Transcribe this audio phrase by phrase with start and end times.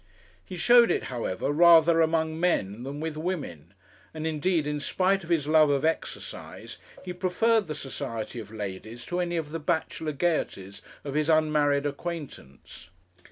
[0.43, 3.75] He showed it, however, rather among men than with women,
[4.15, 9.05] and, indeed, in spite of his love of exercise, he preferred the society of ladies
[9.05, 12.89] to any of the bachelor gaieties of his unmarried acquaintance.